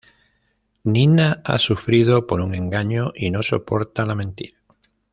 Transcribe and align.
Nina 0.83 1.43
ha 1.45 1.59
sufrido 1.59 2.25
por 2.25 2.41
un 2.41 2.55
engaño 2.55 3.11
y 3.13 3.29
no 3.29 3.43
soporta 3.43 4.03
la 4.03 4.15
mentira. 4.15 4.57